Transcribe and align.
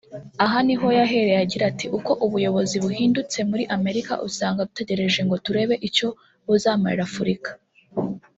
Aha 0.45 0.59
ni 0.65 0.75
ho 0.79 0.87
yahereye 0.99 1.37
agira 1.45 1.63
ati 1.71 1.85
“Uko 1.97 2.11
ubuyobozi 2.25 2.75
buhindutse 2.83 3.37
muri 3.49 3.63
Amerika 3.77 4.13
usanga 4.27 4.65
dutegereje 4.67 5.19
ngo 5.27 5.35
turebe 5.45 5.75
icyo 5.87 6.07
buzamarira 6.45 7.03
Afurika 7.09 7.49